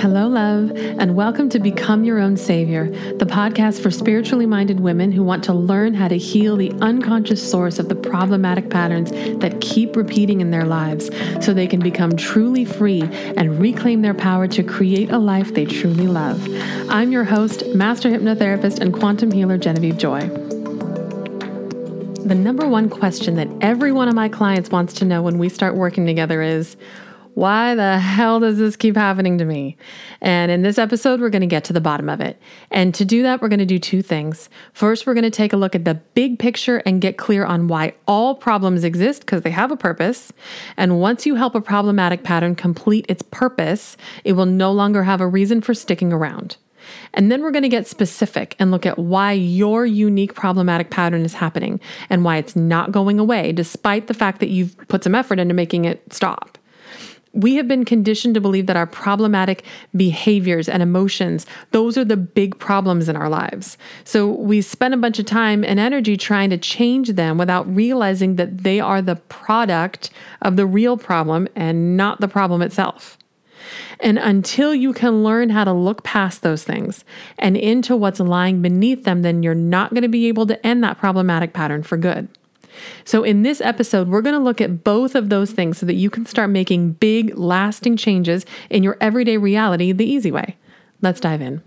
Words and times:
Hello, 0.00 0.28
love, 0.28 0.70
and 0.74 1.14
welcome 1.14 1.50
to 1.50 1.58
Become 1.58 2.04
Your 2.04 2.20
Own 2.20 2.34
Savior, 2.34 2.88
the 3.18 3.26
podcast 3.26 3.82
for 3.82 3.90
spiritually 3.90 4.46
minded 4.46 4.80
women 4.80 5.12
who 5.12 5.22
want 5.22 5.44
to 5.44 5.52
learn 5.52 5.92
how 5.92 6.08
to 6.08 6.16
heal 6.16 6.56
the 6.56 6.72
unconscious 6.80 7.50
source 7.50 7.78
of 7.78 7.90
the 7.90 7.94
problematic 7.94 8.70
patterns 8.70 9.10
that 9.40 9.60
keep 9.60 9.96
repeating 9.96 10.40
in 10.40 10.52
their 10.52 10.64
lives 10.64 11.10
so 11.44 11.52
they 11.52 11.66
can 11.66 11.80
become 11.80 12.16
truly 12.16 12.64
free 12.64 13.02
and 13.02 13.60
reclaim 13.60 14.00
their 14.00 14.14
power 14.14 14.48
to 14.48 14.62
create 14.62 15.10
a 15.10 15.18
life 15.18 15.52
they 15.52 15.66
truly 15.66 16.06
love. 16.06 16.42
I'm 16.88 17.12
your 17.12 17.24
host, 17.24 17.66
Master 17.74 18.08
Hypnotherapist 18.08 18.80
and 18.80 18.94
Quantum 18.94 19.30
Healer 19.30 19.58
Genevieve 19.58 19.98
Joy. 19.98 20.20
The 22.24 22.34
number 22.34 22.66
one 22.66 22.88
question 22.88 23.36
that 23.36 23.48
every 23.60 23.92
one 23.92 24.08
of 24.08 24.14
my 24.14 24.30
clients 24.30 24.70
wants 24.70 24.94
to 24.94 25.04
know 25.04 25.20
when 25.20 25.36
we 25.36 25.50
start 25.50 25.74
working 25.74 26.06
together 26.06 26.40
is, 26.40 26.78
why 27.34 27.74
the 27.74 27.98
hell 27.98 28.40
does 28.40 28.58
this 28.58 28.76
keep 28.76 28.96
happening 28.96 29.38
to 29.38 29.44
me? 29.44 29.76
And 30.20 30.50
in 30.50 30.62
this 30.62 30.78
episode, 30.78 31.20
we're 31.20 31.30
going 31.30 31.40
to 31.40 31.46
get 31.46 31.64
to 31.64 31.72
the 31.72 31.80
bottom 31.80 32.08
of 32.08 32.20
it. 32.20 32.40
And 32.70 32.94
to 32.94 33.04
do 33.04 33.22
that, 33.22 33.40
we're 33.40 33.48
going 33.48 33.60
to 33.60 33.66
do 33.66 33.78
two 33.78 34.02
things. 34.02 34.48
First, 34.72 35.06
we're 35.06 35.14
going 35.14 35.24
to 35.24 35.30
take 35.30 35.52
a 35.52 35.56
look 35.56 35.74
at 35.74 35.84
the 35.84 35.94
big 35.94 36.38
picture 36.38 36.78
and 36.78 37.00
get 37.00 37.16
clear 37.16 37.44
on 37.44 37.68
why 37.68 37.94
all 38.06 38.34
problems 38.34 38.84
exist 38.84 39.20
because 39.20 39.42
they 39.42 39.50
have 39.50 39.70
a 39.70 39.76
purpose. 39.76 40.32
And 40.76 41.00
once 41.00 41.26
you 41.26 41.34
help 41.34 41.54
a 41.54 41.60
problematic 41.60 42.24
pattern 42.24 42.54
complete 42.54 43.06
its 43.08 43.22
purpose, 43.22 43.96
it 44.24 44.32
will 44.32 44.46
no 44.46 44.72
longer 44.72 45.04
have 45.04 45.20
a 45.20 45.26
reason 45.26 45.60
for 45.60 45.74
sticking 45.74 46.12
around. 46.12 46.56
And 47.14 47.30
then 47.30 47.42
we're 47.42 47.50
going 47.50 47.62
to 47.62 47.68
get 47.68 47.86
specific 47.86 48.56
and 48.58 48.70
look 48.70 48.86
at 48.86 48.98
why 48.98 49.32
your 49.32 49.86
unique 49.86 50.34
problematic 50.34 50.90
pattern 50.90 51.24
is 51.24 51.34
happening 51.34 51.80
and 52.08 52.24
why 52.24 52.36
it's 52.36 52.56
not 52.56 52.92
going 52.92 53.18
away, 53.18 53.52
despite 53.52 54.06
the 54.06 54.14
fact 54.14 54.40
that 54.40 54.48
you've 54.48 54.76
put 54.88 55.04
some 55.04 55.14
effort 55.14 55.38
into 55.38 55.54
making 55.54 55.84
it 55.84 56.02
stop. 56.12 56.58
We 57.32 57.54
have 57.54 57.68
been 57.68 57.84
conditioned 57.84 58.34
to 58.34 58.40
believe 58.40 58.66
that 58.66 58.76
our 58.76 58.86
problematic 58.86 59.64
behaviors 59.94 60.68
and 60.68 60.82
emotions, 60.82 61.46
those 61.70 61.96
are 61.96 62.04
the 62.04 62.16
big 62.16 62.58
problems 62.58 63.08
in 63.08 63.14
our 63.14 63.28
lives. 63.28 63.78
So 64.04 64.28
we 64.28 64.60
spend 64.62 64.94
a 64.94 64.96
bunch 64.96 65.18
of 65.20 65.26
time 65.26 65.62
and 65.62 65.78
energy 65.78 66.16
trying 66.16 66.50
to 66.50 66.58
change 66.58 67.10
them 67.10 67.38
without 67.38 67.72
realizing 67.72 68.36
that 68.36 68.64
they 68.64 68.80
are 68.80 69.00
the 69.00 69.16
product 69.16 70.10
of 70.42 70.56
the 70.56 70.66
real 70.66 70.96
problem 70.96 71.46
and 71.54 71.96
not 71.96 72.20
the 72.20 72.28
problem 72.28 72.62
itself. 72.62 73.16
And 74.00 74.18
until 74.18 74.74
you 74.74 74.92
can 74.92 75.22
learn 75.22 75.50
how 75.50 75.64
to 75.64 75.72
look 75.72 76.02
past 76.02 76.42
those 76.42 76.64
things 76.64 77.04
and 77.38 77.56
into 77.56 77.94
what's 77.94 78.18
lying 78.18 78.62
beneath 78.62 79.04
them, 79.04 79.22
then 79.22 79.42
you're 79.42 79.54
not 79.54 79.90
going 79.90 80.02
to 80.02 80.08
be 80.08 80.26
able 80.28 80.46
to 80.46 80.66
end 80.66 80.82
that 80.82 80.98
problematic 80.98 81.52
pattern 81.52 81.82
for 81.82 81.96
good. 81.96 82.28
So, 83.04 83.24
in 83.24 83.42
this 83.42 83.60
episode, 83.60 84.08
we're 84.08 84.22
going 84.22 84.36
to 84.36 84.42
look 84.42 84.60
at 84.60 84.84
both 84.84 85.14
of 85.14 85.28
those 85.28 85.50
things 85.52 85.78
so 85.78 85.86
that 85.86 85.94
you 85.94 86.10
can 86.10 86.26
start 86.26 86.50
making 86.50 86.92
big, 86.92 87.36
lasting 87.36 87.96
changes 87.96 88.44
in 88.68 88.82
your 88.82 88.96
everyday 89.00 89.36
reality 89.36 89.92
the 89.92 90.04
easy 90.04 90.30
way. 90.30 90.56
Let's 91.00 91.20
dive 91.20 91.40
in. 91.40 91.62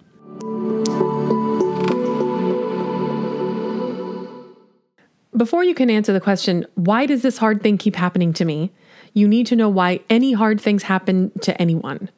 Before 5.35 5.63
you 5.63 5.73
can 5.73 5.89
answer 5.89 6.13
the 6.13 6.21
question, 6.21 6.65
why 6.75 7.07
does 7.07 7.23
this 7.23 7.39
hard 7.39 7.63
thing 7.63 7.77
keep 7.77 7.95
happening 7.95 8.33
to 8.33 8.45
me? 8.45 8.71
You 9.13 9.27
need 9.27 9.47
to 9.47 9.55
know 9.55 9.69
why 9.69 10.01
any 10.09 10.33
hard 10.33 10.61
things 10.61 10.83
happen 10.83 11.31
to 11.41 11.59
anyone. 11.59 12.09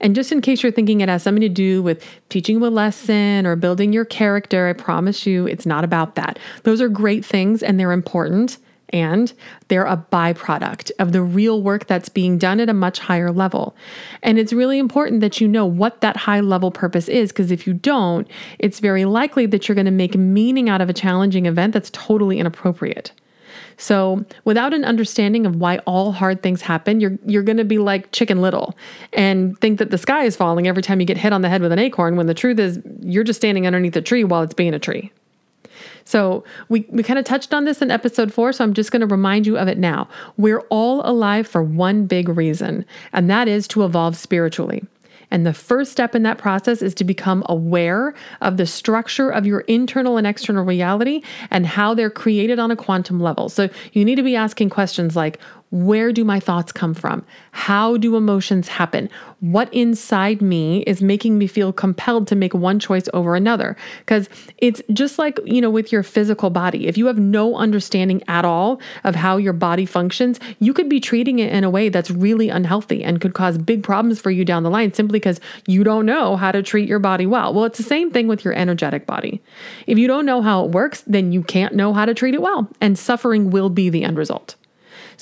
And 0.00 0.14
just 0.14 0.32
in 0.32 0.40
case 0.40 0.62
you're 0.62 0.72
thinking 0.72 1.00
it 1.00 1.08
has 1.08 1.22
something 1.22 1.42
to 1.42 1.48
do 1.48 1.82
with 1.82 2.04
teaching 2.28 2.58
you 2.58 2.66
a 2.66 2.68
lesson 2.68 3.46
or 3.46 3.56
building 3.56 3.92
your 3.92 4.04
character, 4.04 4.68
I 4.68 4.72
promise 4.72 5.26
you 5.26 5.46
it's 5.46 5.66
not 5.66 5.84
about 5.84 6.14
that. 6.16 6.38
Those 6.64 6.80
are 6.80 6.88
great 6.88 7.24
things 7.24 7.62
and 7.62 7.78
they're 7.78 7.92
important 7.92 8.58
and 8.92 9.32
they're 9.68 9.86
a 9.86 10.06
byproduct 10.12 10.90
of 10.98 11.12
the 11.12 11.22
real 11.22 11.62
work 11.62 11.86
that's 11.86 12.08
being 12.08 12.36
done 12.36 12.60
at 12.60 12.68
a 12.68 12.74
much 12.74 12.98
higher 12.98 13.32
level. 13.32 13.74
And 14.22 14.38
it's 14.38 14.52
really 14.52 14.78
important 14.78 15.22
that 15.22 15.40
you 15.40 15.48
know 15.48 15.64
what 15.64 16.02
that 16.02 16.16
high 16.16 16.40
level 16.40 16.70
purpose 16.70 17.08
is, 17.08 17.32
because 17.32 17.50
if 17.50 17.66
you 17.66 17.72
don't, 17.72 18.28
it's 18.58 18.80
very 18.80 19.04
likely 19.06 19.46
that 19.46 19.66
you're 19.66 19.74
going 19.74 19.86
to 19.86 19.90
make 19.90 20.14
meaning 20.14 20.68
out 20.68 20.82
of 20.82 20.90
a 20.90 20.92
challenging 20.92 21.46
event 21.46 21.72
that's 21.72 21.90
totally 21.90 22.38
inappropriate. 22.38 23.12
So, 23.76 24.24
without 24.44 24.74
an 24.74 24.84
understanding 24.84 25.46
of 25.46 25.56
why 25.56 25.78
all 25.78 26.12
hard 26.12 26.42
things 26.42 26.62
happen, 26.62 27.00
you're 27.00 27.18
you're 27.26 27.42
going 27.42 27.56
to 27.56 27.64
be 27.64 27.78
like 27.78 28.12
Chicken 28.12 28.40
Little 28.40 28.76
and 29.12 29.58
think 29.60 29.78
that 29.78 29.90
the 29.90 29.98
sky 29.98 30.24
is 30.24 30.36
falling 30.36 30.66
every 30.66 30.82
time 30.82 31.00
you 31.00 31.06
get 31.06 31.16
hit 31.16 31.32
on 31.32 31.42
the 31.42 31.48
head 31.48 31.62
with 31.62 31.72
an 31.72 31.78
acorn 31.78 32.16
when 32.16 32.26
the 32.26 32.34
truth 32.34 32.58
is 32.58 32.80
you're 33.00 33.24
just 33.24 33.40
standing 33.40 33.66
underneath 33.66 33.96
a 33.96 34.02
tree 34.02 34.24
while 34.24 34.42
it's 34.42 34.54
being 34.54 34.74
a 34.74 34.78
tree. 34.78 35.12
So, 36.04 36.44
we, 36.68 36.86
we 36.90 37.02
kind 37.02 37.18
of 37.18 37.24
touched 37.24 37.54
on 37.54 37.64
this 37.64 37.80
in 37.80 37.90
episode 37.90 38.32
four, 38.32 38.52
so 38.52 38.64
I'm 38.64 38.74
just 38.74 38.90
going 38.90 39.00
to 39.00 39.06
remind 39.06 39.46
you 39.46 39.56
of 39.56 39.68
it 39.68 39.78
now. 39.78 40.08
We're 40.36 40.60
all 40.68 41.02
alive 41.04 41.46
for 41.46 41.62
one 41.62 42.06
big 42.06 42.28
reason, 42.28 42.84
and 43.12 43.30
that 43.30 43.48
is 43.48 43.68
to 43.68 43.84
evolve 43.84 44.16
spiritually. 44.16 44.84
And 45.32 45.46
the 45.46 45.54
first 45.54 45.90
step 45.90 46.14
in 46.14 46.22
that 46.24 46.36
process 46.36 46.82
is 46.82 46.94
to 46.96 47.04
become 47.04 47.42
aware 47.46 48.14
of 48.42 48.58
the 48.58 48.66
structure 48.66 49.30
of 49.30 49.46
your 49.46 49.60
internal 49.60 50.18
and 50.18 50.26
external 50.26 50.62
reality 50.62 51.22
and 51.50 51.66
how 51.66 51.94
they're 51.94 52.10
created 52.10 52.58
on 52.58 52.70
a 52.70 52.76
quantum 52.76 53.18
level. 53.18 53.48
So 53.48 53.70
you 53.92 54.04
need 54.04 54.16
to 54.16 54.22
be 54.22 54.36
asking 54.36 54.68
questions 54.68 55.16
like, 55.16 55.40
where 55.72 56.12
do 56.12 56.22
my 56.22 56.38
thoughts 56.38 56.70
come 56.70 56.92
from? 56.92 57.24
How 57.52 57.96
do 57.96 58.14
emotions 58.14 58.68
happen? 58.68 59.08
What 59.40 59.72
inside 59.72 60.42
me 60.42 60.82
is 60.82 61.00
making 61.00 61.38
me 61.38 61.46
feel 61.46 61.72
compelled 61.72 62.28
to 62.28 62.36
make 62.36 62.52
one 62.52 62.78
choice 62.78 63.08
over 63.14 63.34
another? 63.34 63.74
Because 64.00 64.28
it's 64.58 64.82
just 64.92 65.18
like, 65.18 65.40
you 65.46 65.62
know, 65.62 65.70
with 65.70 65.90
your 65.90 66.02
physical 66.02 66.50
body. 66.50 66.86
If 66.86 66.98
you 66.98 67.06
have 67.06 67.18
no 67.18 67.56
understanding 67.56 68.22
at 68.28 68.44
all 68.44 68.82
of 69.02 69.14
how 69.14 69.38
your 69.38 69.54
body 69.54 69.86
functions, 69.86 70.38
you 70.60 70.74
could 70.74 70.90
be 70.90 71.00
treating 71.00 71.38
it 71.38 71.50
in 71.50 71.64
a 71.64 71.70
way 71.70 71.88
that's 71.88 72.10
really 72.10 72.50
unhealthy 72.50 73.02
and 73.02 73.18
could 73.18 73.32
cause 73.32 73.56
big 73.56 73.82
problems 73.82 74.20
for 74.20 74.30
you 74.30 74.44
down 74.44 74.64
the 74.64 74.70
line 74.70 74.92
simply 74.92 75.18
because 75.18 75.40
you 75.66 75.82
don't 75.84 76.04
know 76.04 76.36
how 76.36 76.52
to 76.52 76.62
treat 76.62 76.86
your 76.86 76.98
body 76.98 77.24
well. 77.24 77.54
Well, 77.54 77.64
it's 77.64 77.78
the 77.78 77.82
same 77.82 78.10
thing 78.10 78.28
with 78.28 78.44
your 78.44 78.52
energetic 78.52 79.06
body. 79.06 79.40
If 79.86 79.96
you 79.96 80.06
don't 80.06 80.26
know 80.26 80.42
how 80.42 80.66
it 80.66 80.70
works, 80.70 81.02
then 81.06 81.32
you 81.32 81.42
can't 81.42 81.74
know 81.74 81.94
how 81.94 82.04
to 82.04 82.12
treat 82.12 82.34
it 82.34 82.42
well, 82.42 82.68
and 82.78 82.98
suffering 82.98 83.50
will 83.50 83.70
be 83.70 83.88
the 83.88 84.04
end 84.04 84.18
result. 84.18 84.56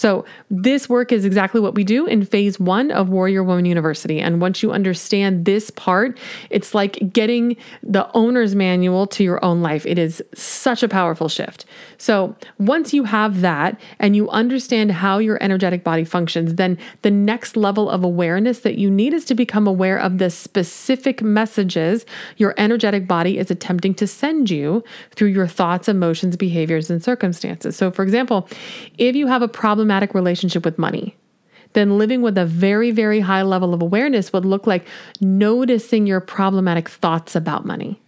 So, 0.01 0.25
this 0.49 0.89
work 0.89 1.13
is 1.13 1.27
exactly 1.27 1.61
what 1.61 1.75
we 1.75 1.85
do 1.85 2.07
in 2.07 2.25
phase 2.25 2.59
one 2.59 2.91
of 2.91 3.11
Warrior 3.11 3.45
Woman 3.45 3.67
University. 3.67 4.19
And 4.19 4.41
once 4.41 4.63
you 4.63 4.73
understand 4.73 5.45
this 5.45 5.69
part, 5.69 6.17
it's 6.49 6.75
like 6.75 7.13
getting 7.13 7.55
the 7.83 8.11
owner's 8.15 8.55
manual 8.55 9.07
to 9.09 9.23
your 9.23 9.45
own 9.45 9.61
life. 9.61 9.85
It 9.85 9.99
is 9.99 10.23
such 10.35 10.83
a 10.83 10.89
powerful 10.89 11.29
shift. 11.29 11.67
So, 11.99 12.35
once 12.59 12.95
you 12.95 13.05
have 13.05 13.43
that 13.43 13.79
and 13.99 14.17
you 14.17 14.31
understand 14.31 14.91
how 14.91 15.19
your 15.19 15.37
energetic 15.43 15.85
body 15.85 16.05
functions, 16.05 16.55
then 16.55 16.79
the 17.03 17.11
next 17.11 17.55
level 17.55 17.91
of 17.91 18.03
awareness 18.03 18.61
that 18.61 18.79
you 18.79 18.91
need 18.91 19.13
is 19.13 19.27
to 19.27 19.35
become 19.35 19.67
aware 19.67 19.99
of 19.99 20.17
the 20.17 20.31
specific 20.31 21.21
messages 21.21 22.07
your 22.39 22.55
energetic 22.57 23.07
body 23.07 23.37
is 23.37 23.51
attempting 23.51 23.93
to 23.97 24.07
send 24.07 24.49
you 24.49 24.83
through 25.15 25.29
your 25.29 25.47
thoughts, 25.47 25.91
emotions, 25.91 26.39
behaviors, 26.39 26.89
and 26.89 27.05
circumstances. 27.05 27.77
So, 27.77 27.91
for 27.91 28.03
example, 28.03 28.49
if 28.97 29.15
you 29.15 29.27
have 29.27 29.43
a 29.43 29.49
problem 29.49 29.90
problematic 29.91 30.15
relationship 30.15 30.65
with 30.65 30.79
money, 30.79 31.17
then 31.73 31.99
living 31.99 32.23
with 32.23 32.39
a 32.39 32.47
very, 32.47 32.93
very 32.93 33.19
high 33.19 33.43
level 33.43 33.75
of 33.75 33.83
awareness 33.83 34.33
would 34.33 34.45
look 34.45 34.65
like 34.65 34.87
noticing 35.21 36.07
your 36.07 36.21
problematic 36.21 36.89
thoughts 36.89 37.35
about 37.35 37.67
money 37.67 38.01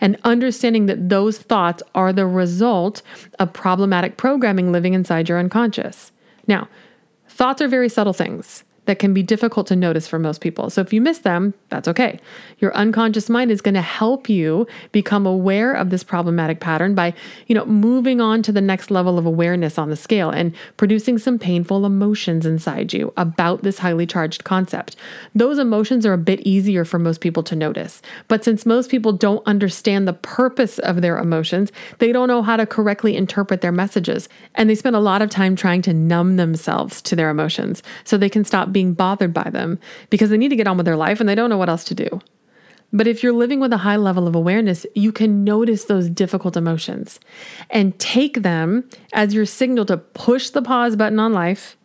and 0.00 0.16
understanding 0.24 0.86
that 0.86 1.10
those 1.10 1.36
thoughts 1.36 1.82
are 1.94 2.10
the 2.10 2.26
result 2.26 3.02
of 3.38 3.52
problematic 3.52 4.16
programming 4.16 4.72
living 4.72 4.94
inside 4.94 5.28
your 5.28 5.38
unconscious. 5.38 6.10
Now, 6.46 6.68
thoughts 7.28 7.60
are 7.60 7.68
very 7.68 7.90
subtle 7.90 8.14
things 8.14 8.64
that 8.86 8.98
can 8.98 9.14
be 9.14 9.22
difficult 9.22 9.66
to 9.68 9.76
notice 9.76 10.08
for 10.08 10.18
most 10.18 10.40
people. 10.40 10.70
So 10.70 10.80
if 10.80 10.92
you 10.92 11.00
miss 11.00 11.18
them, 11.18 11.54
that's 11.68 11.86
okay. 11.88 12.18
Your 12.58 12.74
unconscious 12.74 13.28
mind 13.28 13.50
is 13.50 13.60
going 13.60 13.74
to 13.74 13.80
help 13.82 14.28
you 14.28 14.66
become 14.92 15.26
aware 15.26 15.72
of 15.72 15.90
this 15.90 16.02
problematic 16.02 16.60
pattern 16.60 16.94
by, 16.94 17.14
you 17.46 17.54
know, 17.54 17.66
moving 17.66 18.20
on 18.20 18.42
to 18.42 18.52
the 18.52 18.60
next 18.60 18.90
level 18.90 19.18
of 19.18 19.26
awareness 19.26 19.78
on 19.78 19.90
the 19.90 19.96
scale 19.96 20.30
and 20.30 20.54
producing 20.76 21.18
some 21.18 21.38
painful 21.38 21.84
emotions 21.84 22.46
inside 22.46 22.92
you 22.92 23.12
about 23.16 23.62
this 23.62 23.78
highly 23.78 24.06
charged 24.06 24.44
concept. 24.44 24.96
Those 25.34 25.58
emotions 25.58 26.06
are 26.06 26.12
a 26.12 26.18
bit 26.18 26.40
easier 26.40 26.84
for 26.84 26.98
most 26.98 27.20
people 27.20 27.42
to 27.44 27.56
notice. 27.56 28.00
But 28.28 28.44
since 28.44 28.64
most 28.64 28.90
people 28.90 29.12
don't 29.12 29.46
understand 29.46 30.06
the 30.06 30.12
purpose 30.12 30.78
of 30.78 31.02
their 31.02 31.18
emotions, 31.18 31.72
they 31.98 32.12
don't 32.12 32.28
know 32.28 32.42
how 32.42 32.56
to 32.56 32.66
correctly 32.66 33.16
interpret 33.16 33.60
their 33.60 33.72
messages, 33.72 34.28
and 34.54 34.70
they 34.70 34.74
spend 34.74 34.96
a 34.96 35.00
lot 35.00 35.22
of 35.22 35.30
time 35.30 35.56
trying 35.56 35.82
to 35.82 35.92
numb 35.92 36.36
themselves 36.36 37.02
to 37.02 37.16
their 37.16 37.30
emotions 37.30 37.82
so 38.04 38.16
they 38.16 38.28
can 38.28 38.44
stop 38.44 38.72
being 38.76 38.92
bothered 38.92 39.32
by 39.32 39.48
them 39.48 39.78
because 40.10 40.28
they 40.28 40.36
need 40.36 40.50
to 40.50 40.54
get 40.54 40.68
on 40.68 40.76
with 40.76 40.84
their 40.84 40.98
life 40.98 41.18
and 41.18 41.26
they 41.26 41.34
don't 41.34 41.48
know 41.48 41.56
what 41.56 41.70
else 41.70 41.82
to 41.82 41.94
do. 41.94 42.20
But 42.92 43.06
if 43.06 43.22
you're 43.22 43.32
living 43.32 43.58
with 43.58 43.72
a 43.72 43.78
high 43.78 43.96
level 43.96 44.28
of 44.28 44.34
awareness, 44.34 44.84
you 44.94 45.12
can 45.12 45.44
notice 45.44 45.84
those 45.84 46.10
difficult 46.10 46.58
emotions 46.58 47.18
and 47.70 47.98
take 47.98 48.42
them 48.42 48.86
as 49.14 49.32
your 49.32 49.46
signal 49.46 49.86
to 49.86 49.96
push 49.96 50.50
the 50.50 50.60
pause 50.60 50.94
button 50.94 51.18
on 51.18 51.32
life 51.32 51.78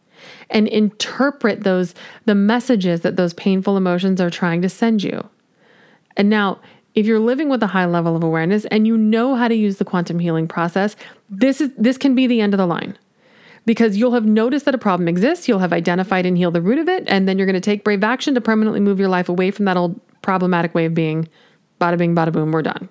and 0.50 0.68
interpret 0.68 1.64
those 1.64 1.96
the 2.26 2.36
messages 2.36 3.00
that 3.02 3.16
those 3.16 3.34
painful 3.36 3.78
emotions 3.78 4.20
are 4.20 4.30
trying 4.30 4.62
to 4.62 4.68
send 4.68 5.02
you. 5.02 5.30
And 6.18 6.30
now, 6.30 6.60
if 6.94 7.06
you're 7.06 7.22
living 7.22 7.48
with 7.48 7.64
a 7.64 7.68
high 7.68 7.86
level 7.86 8.18
of 8.18 8.24
awareness 8.24 8.66
and 8.66 8.86
you 8.86 8.98
know 8.98 9.36
how 9.36 9.48
to 9.48 9.56
use 9.56 9.78
the 9.78 9.86
quantum 9.86 10.20
healing 10.20 10.46
process, 10.46 10.98
this 11.30 11.62
is 11.62 11.70
this 11.78 11.98
can 11.98 12.16
be 12.16 12.28
the 12.28 12.42
end 12.42 12.54
of 12.54 12.58
the 12.58 12.68
line 12.68 12.98
because 13.72 13.96
you'll 13.96 14.12
have 14.12 14.26
noticed 14.26 14.66
that 14.66 14.76
a 14.76 14.78
problem 14.78 15.08
exists, 15.08 15.48
you'll 15.48 15.60
have 15.60 15.72
identified 15.72 16.26
and 16.26 16.38
healed 16.38 16.54
the 16.54 16.62
root 16.62 16.78
of 16.78 16.90
it, 16.90 17.06
and 17.08 17.26
then 17.26 17.38
you're 17.38 17.46
going 17.46 17.54
to 17.54 17.62
take 17.62 17.86
brave 17.86 18.04
action 18.04 18.36
to 18.36 18.42
permanently 18.42 18.82
move 18.82 19.00
your 19.00 19.08
life 19.08 19.30
away 19.30 19.50
from 19.50 19.64
that 19.64 19.78
old 19.78 19.98
problematic 20.22 20.76
way 20.76 20.84
of 20.84 20.94
being. 20.94 21.26
Bada 21.80 21.98
bing, 21.98 22.14
bada 22.14 22.34
boom, 22.34 22.52
we're 22.52 22.64
done. 22.64 22.90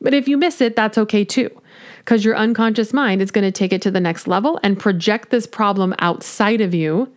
But 0.00 0.12
if 0.12 0.26
you 0.26 0.36
miss 0.36 0.60
it, 0.60 0.74
that's 0.74 0.98
okay 0.98 1.24
too, 1.24 1.48
because 1.98 2.24
your 2.24 2.34
unconscious 2.34 2.92
mind 2.92 3.22
is 3.22 3.30
going 3.30 3.44
to 3.44 3.52
take 3.52 3.72
it 3.72 3.80
to 3.82 3.92
the 3.92 4.00
next 4.00 4.26
level 4.26 4.58
and 4.64 4.76
project 4.76 5.30
this 5.30 5.46
problem 5.46 5.94
outside 6.00 6.60
of 6.60 6.74
you 6.74 7.08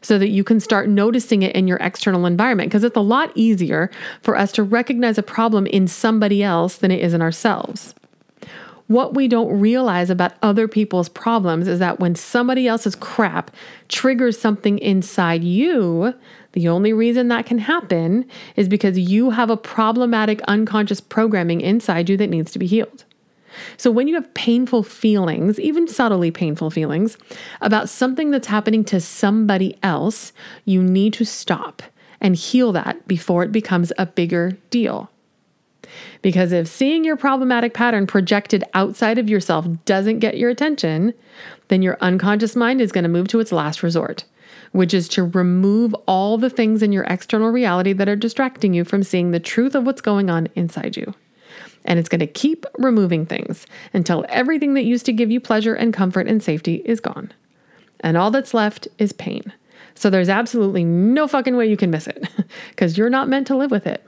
so 0.00 0.18
that 0.18 0.30
you 0.30 0.42
can 0.42 0.58
start 0.58 0.88
noticing 0.88 1.42
it 1.44 1.54
in 1.54 1.68
your 1.68 1.78
external 1.78 2.26
environment. 2.26 2.70
Because 2.70 2.82
it's 2.82 2.96
a 2.96 3.00
lot 3.00 3.30
easier 3.36 3.88
for 4.20 4.36
us 4.36 4.50
to 4.50 4.64
recognize 4.64 5.16
a 5.16 5.22
problem 5.22 5.64
in 5.66 5.86
somebody 5.86 6.42
else 6.42 6.78
than 6.78 6.90
it 6.90 6.98
is 6.98 7.14
in 7.14 7.22
ourselves. 7.22 7.94
What 8.88 9.14
we 9.14 9.28
don't 9.28 9.60
realize 9.60 10.10
about 10.10 10.34
other 10.42 10.68
people's 10.68 11.08
problems 11.08 11.68
is 11.68 11.78
that 11.78 12.00
when 12.00 12.14
somebody 12.14 12.66
else's 12.66 12.94
crap 12.94 13.50
triggers 13.88 14.38
something 14.38 14.78
inside 14.78 15.44
you, 15.44 16.14
the 16.52 16.68
only 16.68 16.92
reason 16.92 17.28
that 17.28 17.46
can 17.46 17.58
happen 17.58 18.26
is 18.56 18.68
because 18.68 18.98
you 18.98 19.30
have 19.30 19.50
a 19.50 19.56
problematic 19.56 20.42
unconscious 20.42 21.00
programming 21.00 21.60
inside 21.60 22.10
you 22.10 22.16
that 22.18 22.30
needs 22.30 22.52
to 22.52 22.58
be 22.58 22.66
healed. 22.66 23.04
So, 23.76 23.90
when 23.90 24.08
you 24.08 24.14
have 24.14 24.32
painful 24.34 24.82
feelings, 24.82 25.60
even 25.60 25.86
subtly 25.86 26.30
painful 26.30 26.70
feelings, 26.70 27.18
about 27.60 27.88
something 27.88 28.30
that's 28.30 28.46
happening 28.46 28.84
to 28.84 29.00
somebody 29.00 29.78
else, 29.82 30.32
you 30.64 30.82
need 30.82 31.12
to 31.14 31.24
stop 31.24 31.82
and 32.20 32.34
heal 32.34 32.72
that 32.72 33.06
before 33.06 33.42
it 33.42 33.52
becomes 33.52 33.92
a 33.98 34.06
bigger 34.06 34.56
deal. 34.70 35.11
Because 36.20 36.52
if 36.52 36.68
seeing 36.68 37.04
your 37.04 37.16
problematic 37.16 37.74
pattern 37.74 38.06
projected 38.06 38.64
outside 38.74 39.18
of 39.18 39.28
yourself 39.28 39.66
doesn't 39.84 40.20
get 40.20 40.38
your 40.38 40.50
attention, 40.50 41.14
then 41.68 41.82
your 41.82 41.98
unconscious 42.00 42.56
mind 42.56 42.80
is 42.80 42.92
going 42.92 43.04
to 43.04 43.08
move 43.08 43.28
to 43.28 43.40
its 43.40 43.52
last 43.52 43.82
resort, 43.82 44.24
which 44.72 44.94
is 44.94 45.08
to 45.08 45.24
remove 45.24 45.94
all 46.06 46.38
the 46.38 46.50
things 46.50 46.82
in 46.82 46.92
your 46.92 47.04
external 47.04 47.50
reality 47.50 47.92
that 47.92 48.08
are 48.08 48.16
distracting 48.16 48.74
you 48.74 48.84
from 48.84 49.02
seeing 49.02 49.30
the 49.30 49.40
truth 49.40 49.74
of 49.74 49.84
what's 49.84 50.00
going 50.00 50.30
on 50.30 50.48
inside 50.54 50.96
you. 50.96 51.14
And 51.84 51.98
it's 51.98 52.08
going 52.08 52.20
to 52.20 52.26
keep 52.26 52.64
removing 52.78 53.26
things 53.26 53.66
until 53.92 54.24
everything 54.28 54.74
that 54.74 54.84
used 54.84 55.06
to 55.06 55.12
give 55.12 55.30
you 55.30 55.40
pleasure 55.40 55.74
and 55.74 55.92
comfort 55.92 56.28
and 56.28 56.42
safety 56.42 56.76
is 56.84 57.00
gone. 57.00 57.32
And 58.00 58.16
all 58.16 58.30
that's 58.30 58.54
left 58.54 58.88
is 58.98 59.12
pain. 59.12 59.52
So 59.94 60.10
there's 60.10 60.28
absolutely 60.28 60.84
no 60.84 61.28
fucking 61.28 61.56
way 61.56 61.66
you 61.68 61.76
can 61.76 61.90
miss 61.90 62.06
it 62.06 62.28
because 62.70 62.96
you're 62.96 63.10
not 63.10 63.28
meant 63.28 63.46
to 63.48 63.56
live 63.56 63.70
with 63.70 63.86
it. 63.86 64.06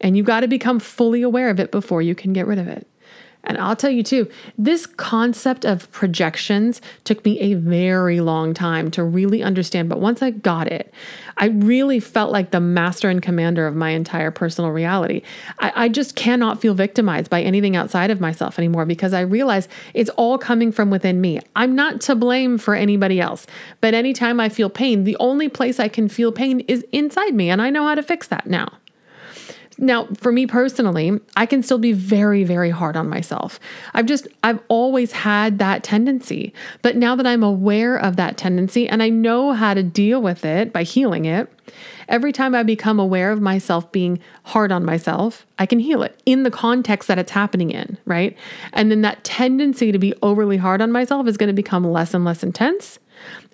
And 0.00 0.16
you've 0.16 0.26
got 0.26 0.40
to 0.40 0.48
become 0.48 0.78
fully 0.78 1.22
aware 1.22 1.50
of 1.50 1.60
it 1.60 1.70
before 1.70 2.02
you 2.02 2.14
can 2.14 2.32
get 2.32 2.46
rid 2.46 2.58
of 2.58 2.68
it. 2.68 2.86
And 3.46 3.58
I'll 3.58 3.76
tell 3.76 3.90
you 3.90 4.02
too, 4.02 4.28
this 4.58 4.86
concept 4.86 5.64
of 5.64 5.90
projections 5.92 6.82
took 7.04 7.24
me 7.24 7.38
a 7.38 7.54
very 7.54 8.20
long 8.20 8.52
time 8.54 8.90
to 8.90 9.04
really 9.04 9.42
understand. 9.42 9.88
But 9.88 10.00
once 10.00 10.20
I 10.20 10.30
got 10.30 10.66
it, 10.66 10.92
I 11.36 11.46
really 11.46 12.00
felt 12.00 12.32
like 12.32 12.50
the 12.50 12.60
master 12.60 13.08
and 13.08 13.22
commander 13.22 13.66
of 13.66 13.76
my 13.76 13.90
entire 13.90 14.32
personal 14.32 14.72
reality. 14.72 15.22
I, 15.60 15.72
I 15.76 15.88
just 15.88 16.16
cannot 16.16 16.60
feel 16.60 16.74
victimized 16.74 17.30
by 17.30 17.40
anything 17.40 17.76
outside 17.76 18.10
of 18.10 18.20
myself 18.20 18.58
anymore 18.58 18.84
because 18.84 19.12
I 19.12 19.20
realize 19.20 19.68
it's 19.94 20.10
all 20.10 20.38
coming 20.38 20.72
from 20.72 20.90
within 20.90 21.20
me. 21.20 21.38
I'm 21.54 21.76
not 21.76 22.00
to 22.02 22.16
blame 22.16 22.58
for 22.58 22.74
anybody 22.74 23.20
else. 23.20 23.46
But 23.80 23.94
anytime 23.94 24.40
I 24.40 24.48
feel 24.48 24.70
pain, 24.70 25.04
the 25.04 25.16
only 25.20 25.48
place 25.48 25.78
I 25.78 25.88
can 25.88 26.08
feel 26.08 26.32
pain 26.32 26.60
is 26.60 26.84
inside 26.90 27.34
me. 27.34 27.48
And 27.50 27.62
I 27.62 27.70
know 27.70 27.86
how 27.86 27.94
to 27.94 28.02
fix 28.02 28.26
that 28.26 28.46
now. 28.46 28.72
Now, 29.78 30.08
for 30.16 30.32
me 30.32 30.46
personally, 30.46 31.20
I 31.36 31.44
can 31.44 31.62
still 31.62 31.78
be 31.78 31.92
very, 31.92 32.44
very 32.44 32.70
hard 32.70 32.96
on 32.96 33.08
myself. 33.08 33.60
I've 33.92 34.06
just, 34.06 34.26
I've 34.42 34.60
always 34.68 35.12
had 35.12 35.58
that 35.58 35.82
tendency. 35.82 36.54
But 36.80 36.96
now 36.96 37.14
that 37.14 37.26
I'm 37.26 37.42
aware 37.42 37.96
of 37.96 38.16
that 38.16 38.38
tendency 38.38 38.88
and 38.88 39.02
I 39.02 39.10
know 39.10 39.52
how 39.52 39.74
to 39.74 39.82
deal 39.82 40.22
with 40.22 40.44
it 40.44 40.72
by 40.72 40.82
healing 40.82 41.26
it, 41.26 41.52
every 42.08 42.32
time 42.32 42.54
I 42.54 42.62
become 42.62 42.98
aware 42.98 43.30
of 43.30 43.42
myself 43.42 43.90
being 43.92 44.18
hard 44.44 44.72
on 44.72 44.84
myself, 44.84 45.46
I 45.58 45.66
can 45.66 45.78
heal 45.78 46.02
it 46.02 46.18
in 46.24 46.42
the 46.42 46.50
context 46.50 47.08
that 47.08 47.18
it's 47.18 47.32
happening 47.32 47.70
in, 47.70 47.98
right? 48.06 48.34
And 48.72 48.90
then 48.90 49.02
that 49.02 49.24
tendency 49.24 49.92
to 49.92 49.98
be 49.98 50.14
overly 50.22 50.56
hard 50.56 50.80
on 50.80 50.90
myself 50.90 51.26
is 51.26 51.36
going 51.36 51.48
to 51.48 51.52
become 51.52 51.84
less 51.84 52.14
and 52.14 52.24
less 52.24 52.42
intense. 52.42 52.98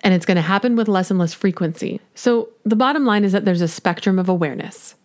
And 0.04 0.14
it's 0.14 0.26
going 0.26 0.36
to 0.36 0.42
happen 0.42 0.76
with 0.76 0.88
less 0.88 1.10
and 1.10 1.18
less 1.18 1.32
frequency. 1.32 2.00
So, 2.16 2.48
the 2.64 2.74
bottom 2.74 3.04
line 3.04 3.22
is 3.22 3.30
that 3.30 3.44
there's 3.44 3.60
a 3.60 3.68
spectrum 3.68 4.18
of 4.18 4.28
awareness. 4.28 4.96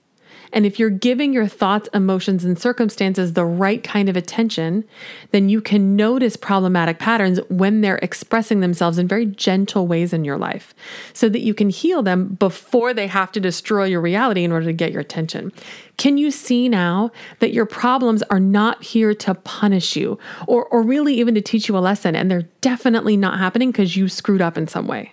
And 0.53 0.65
if 0.65 0.79
you're 0.79 0.89
giving 0.89 1.33
your 1.33 1.47
thoughts, 1.47 1.89
emotions, 1.93 2.45
and 2.45 2.59
circumstances 2.59 3.33
the 3.33 3.45
right 3.45 3.83
kind 3.83 4.09
of 4.09 4.15
attention, 4.15 4.83
then 5.31 5.49
you 5.49 5.61
can 5.61 5.95
notice 5.95 6.35
problematic 6.35 6.99
patterns 6.99 7.39
when 7.49 7.81
they're 7.81 7.99
expressing 8.01 8.59
themselves 8.59 8.97
in 8.97 9.07
very 9.07 9.25
gentle 9.25 9.87
ways 9.87 10.13
in 10.13 10.23
your 10.23 10.37
life 10.37 10.73
so 11.13 11.29
that 11.29 11.41
you 11.41 11.53
can 11.53 11.69
heal 11.69 12.01
them 12.01 12.35
before 12.35 12.93
they 12.93 13.07
have 13.07 13.31
to 13.33 13.39
destroy 13.39 13.85
your 13.85 14.01
reality 14.01 14.43
in 14.43 14.51
order 14.51 14.65
to 14.65 14.73
get 14.73 14.91
your 14.91 15.01
attention. 15.01 15.51
Can 15.97 16.17
you 16.17 16.29
see 16.29 16.69
now 16.69 17.11
that 17.39 17.53
your 17.53 17.65
problems 17.65 18.21
are 18.23 18.39
not 18.39 18.83
here 18.83 19.15
to 19.15 19.33
punish 19.33 19.95
you 19.95 20.19
or, 20.47 20.65
or 20.65 20.83
really 20.83 21.15
even 21.15 21.33
to 21.35 21.41
teach 21.41 21.67
you 21.67 21.77
a 21.77 21.79
lesson? 21.79 22.15
And 22.15 22.29
they're 22.29 22.47
definitely 22.61 23.17
not 23.17 23.39
happening 23.39 23.71
because 23.71 23.95
you 23.95 24.07
screwed 24.07 24.41
up 24.41 24.57
in 24.57 24.67
some 24.67 24.87
way. 24.87 25.11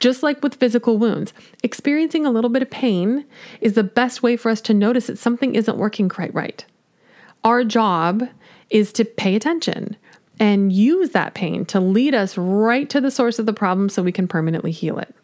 Just 0.00 0.22
like 0.22 0.42
with 0.42 0.54
physical 0.54 0.96
wounds, 0.96 1.32
experiencing 1.62 2.24
a 2.26 2.30
little 2.30 2.50
bit 2.50 2.62
of 2.62 2.70
pain 2.70 3.26
is 3.60 3.74
the 3.74 3.84
best 3.84 4.22
way 4.22 4.36
for 4.36 4.50
us 4.50 4.60
to 4.62 4.74
notice 4.74 5.06
that 5.06 5.18
something 5.18 5.54
isn't 5.54 5.76
working 5.76 6.08
quite 6.08 6.34
right. 6.34 6.64
Our 7.44 7.64
job 7.64 8.28
is 8.70 8.92
to 8.94 9.04
pay 9.04 9.36
attention 9.36 9.96
and 10.38 10.72
use 10.72 11.10
that 11.10 11.34
pain 11.34 11.66
to 11.66 11.80
lead 11.80 12.14
us 12.14 12.38
right 12.38 12.88
to 12.88 13.00
the 13.00 13.10
source 13.10 13.38
of 13.38 13.46
the 13.46 13.52
problem 13.52 13.90
so 13.90 14.02
we 14.02 14.12
can 14.12 14.26
permanently 14.26 14.72
heal 14.72 14.98
it. 14.98 15.14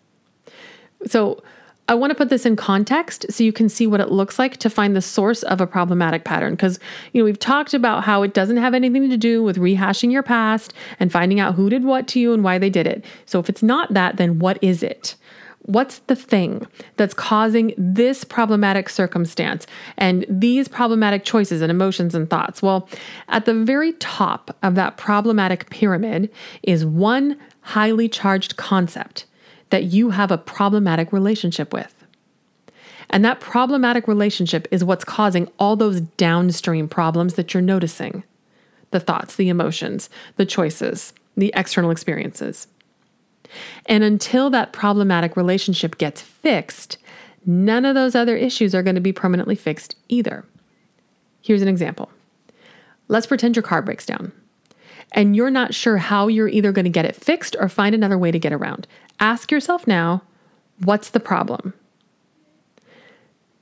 So, 1.06 1.42
I 1.88 1.94
want 1.94 2.10
to 2.10 2.16
put 2.16 2.30
this 2.30 2.44
in 2.44 2.56
context 2.56 3.26
so 3.30 3.44
you 3.44 3.52
can 3.52 3.68
see 3.68 3.86
what 3.86 4.00
it 4.00 4.10
looks 4.10 4.40
like 4.40 4.56
to 4.58 4.70
find 4.70 4.96
the 4.96 5.02
source 5.02 5.44
of 5.44 5.60
a 5.60 5.66
problematic 5.68 6.24
pattern. 6.24 6.54
Because, 6.54 6.80
you 7.12 7.20
know, 7.20 7.24
we've 7.24 7.38
talked 7.38 7.74
about 7.74 8.02
how 8.02 8.22
it 8.22 8.34
doesn't 8.34 8.56
have 8.56 8.74
anything 8.74 9.08
to 9.08 9.16
do 9.16 9.42
with 9.44 9.56
rehashing 9.56 10.10
your 10.10 10.24
past 10.24 10.74
and 10.98 11.12
finding 11.12 11.38
out 11.38 11.54
who 11.54 11.70
did 11.70 11.84
what 11.84 12.08
to 12.08 12.20
you 12.20 12.32
and 12.32 12.42
why 12.42 12.58
they 12.58 12.70
did 12.70 12.88
it. 12.88 13.04
So, 13.24 13.38
if 13.38 13.48
it's 13.48 13.62
not 13.62 13.94
that, 13.94 14.16
then 14.16 14.40
what 14.40 14.58
is 14.62 14.82
it? 14.82 15.14
What's 15.66 15.98
the 16.00 16.16
thing 16.16 16.66
that's 16.96 17.14
causing 17.14 17.74
this 17.76 18.22
problematic 18.22 18.88
circumstance 18.88 19.66
and 19.96 20.24
these 20.28 20.68
problematic 20.68 21.24
choices 21.24 21.60
and 21.60 21.70
emotions 21.70 22.14
and 22.14 22.30
thoughts? 22.30 22.62
Well, 22.62 22.88
at 23.28 23.46
the 23.46 23.54
very 23.54 23.92
top 23.94 24.56
of 24.62 24.76
that 24.76 24.96
problematic 24.96 25.68
pyramid 25.70 26.30
is 26.62 26.86
one 26.86 27.36
highly 27.62 28.08
charged 28.08 28.56
concept 28.56 29.24
that 29.70 29.84
you 29.84 30.10
have 30.10 30.30
a 30.30 30.38
problematic 30.38 31.12
relationship 31.12 31.72
with. 31.72 31.92
And 33.10 33.24
that 33.24 33.40
problematic 33.40 34.08
relationship 34.08 34.66
is 34.70 34.84
what's 34.84 35.04
causing 35.04 35.48
all 35.58 35.76
those 35.76 36.00
downstream 36.00 36.88
problems 36.88 37.34
that 37.34 37.54
you're 37.54 37.62
noticing 37.62 38.24
the 38.92 39.00
thoughts, 39.00 39.36
the 39.36 39.48
emotions, 39.48 40.08
the 40.36 40.46
choices, 40.46 41.12
the 41.36 41.52
external 41.54 41.90
experiences. 41.90 42.68
And 43.86 44.02
until 44.02 44.48
that 44.50 44.72
problematic 44.72 45.36
relationship 45.36 45.98
gets 45.98 46.20
fixed, 46.20 46.98
none 47.44 47.84
of 47.84 47.94
those 47.94 48.14
other 48.14 48.36
issues 48.36 48.74
are 48.74 48.82
going 48.82 48.94
to 48.94 49.00
be 49.00 49.12
permanently 49.12 49.54
fixed 49.54 49.96
either. 50.08 50.44
Here's 51.42 51.62
an 51.62 51.68
example. 51.68 52.10
Let's 53.08 53.26
pretend 53.26 53.54
your 53.54 53.62
car 53.62 53.82
breaks 53.82 54.06
down 54.06 54.32
and 55.12 55.36
you're 55.36 55.50
not 55.50 55.74
sure 55.74 55.98
how 55.98 56.28
you're 56.28 56.48
either 56.48 56.72
going 56.72 56.84
to 56.84 56.90
get 56.90 57.04
it 57.04 57.14
fixed 57.14 57.56
or 57.58 57.68
find 57.68 57.94
another 57.94 58.18
way 58.18 58.30
to 58.30 58.38
get 58.38 58.52
around. 58.52 58.86
Ask 59.20 59.50
yourself 59.50 59.86
now 59.86 60.22
what's 60.84 61.10
the 61.10 61.20
problem? 61.20 61.72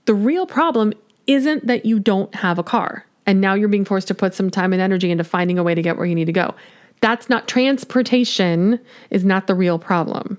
The 0.06 0.14
real 0.14 0.46
problem 0.46 0.92
isn't 1.26 1.66
that 1.66 1.86
you 1.86 1.98
don't 1.98 2.34
have 2.34 2.58
a 2.58 2.62
car 2.62 3.06
and 3.26 3.40
now 3.40 3.54
you're 3.54 3.68
being 3.68 3.84
forced 3.84 4.08
to 4.08 4.14
put 4.14 4.34
some 4.34 4.50
time 4.50 4.72
and 4.72 4.82
energy 4.82 5.10
into 5.10 5.24
finding 5.24 5.58
a 5.58 5.62
way 5.62 5.74
to 5.74 5.82
get 5.82 5.96
where 5.96 6.06
you 6.06 6.14
need 6.14 6.26
to 6.26 6.32
go. 6.32 6.54
That's 7.00 7.28
not 7.28 7.48
transportation, 7.48 8.80
is 9.10 9.24
not 9.24 9.46
the 9.46 9.54
real 9.54 9.78
problem. 9.78 10.38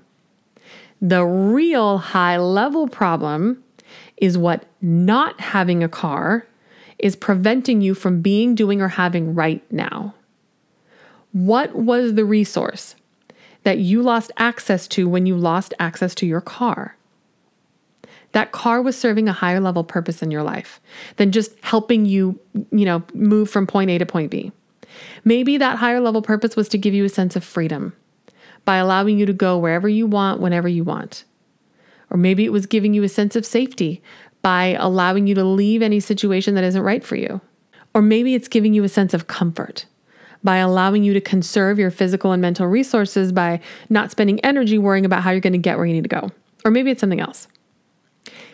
The 1.00 1.24
real 1.24 1.98
high 1.98 2.38
level 2.38 2.88
problem 2.88 3.62
is 4.16 4.38
what 4.38 4.64
not 4.80 5.40
having 5.40 5.82
a 5.82 5.88
car 5.88 6.46
is 6.98 7.14
preventing 7.16 7.82
you 7.82 7.94
from 7.94 8.22
being, 8.22 8.54
doing, 8.54 8.80
or 8.80 8.88
having 8.88 9.34
right 9.34 9.62
now. 9.70 10.14
What 11.32 11.74
was 11.74 12.14
the 12.14 12.24
resource 12.24 12.94
that 13.66 13.78
you 13.80 14.00
lost 14.00 14.30
access 14.36 14.86
to 14.86 15.08
when 15.08 15.26
you 15.26 15.36
lost 15.36 15.74
access 15.80 16.14
to 16.14 16.24
your 16.24 16.40
car. 16.40 16.96
That 18.30 18.52
car 18.52 18.80
was 18.80 18.96
serving 18.96 19.28
a 19.28 19.32
higher 19.32 19.58
level 19.58 19.82
purpose 19.82 20.22
in 20.22 20.30
your 20.30 20.44
life 20.44 20.80
than 21.16 21.32
just 21.32 21.50
helping 21.62 22.06
you, 22.06 22.38
you 22.70 22.84
know, 22.84 23.02
move 23.12 23.50
from 23.50 23.66
point 23.66 23.90
A 23.90 23.98
to 23.98 24.06
point 24.06 24.30
B. 24.30 24.52
Maybe 25.24 25.56
that 25.56 25.78
higher 25.78 26.00
level 26.00 26.22
purpose 26.22 26.54
was 26.54 26.68
to 26.68 26.78
give 26.78 26.94
you 26.94 27.04
a 27.04 27.08
sense 27.08 27.34
of 27.34 27.42
freedom 27.42 27.92
by 28.64 28.76
allowing 28.76 29.18
you 29.18 29.26
to 29.26 29.32
go 29.32 29.58
wherever 29.58 29.88
you 29.88 30.06
want, 30.06 30.40
whenever 30.40 30.68
you 30.68 30.84
want. 30.84 31.24
Or 32.08 32.16
maybe 32.16 32.44
it 32.44 32.52
was 32.52 32.66
giving 32.66 32.94
you 32.94 33.02
a 33.02 33.08
sense 33.08 33.34
of 33.34 33.44
safety 33.44 34.00
by 34.42 34.76
allowing 34.78 35.26
you 35.26 35.34
to 35.34 35.44
leave 35.44 35.82
any 35.82 35.98
situation 35.98 36.54
that 36.54 36.62
isn't 36.62 36.82
right 36.82 37.02
for 37.02 37.16
you. 37.16 37.40
Or 37.94 38.00
maybe 38.00 38.36
it's 38.36 38.46
giving 38.46 38.74
you 38.74 38.84
a 38.84 38.88
sense 38.88 39.12
of 39.12 39.26
comfort 39.26 39.86
by 40.42 40.56
allowing 40.56 41.04
you 41.04 41.12
to 41.14 41.20
conserve 41.20 41.78
your 41.78 41.90
physical 41.90 42.32
and 42.32 42.42
mental 42.42 42.66
resources 42.66 43.32
by 43.32 43.60
not 43.88 44.10
spending 44.10 44.40
energy 44.40 44.78
worrying 44.78 45.04
about 45.04 45.22
how 45.22 45.30
you're 45.30 45.40
going 45.40 45.52
to 45.52 45.58
get 45.58 45.76
where 45.76 45.86
you 45.86 45.94
need 45.94 46.04
to 46.04 46.08
go. 46.08 46.30
Or 46.64 46.70
maybe 46.70 46.90
it's 46.90 47.00
something 47.00 47.20
else. 47.20 47.48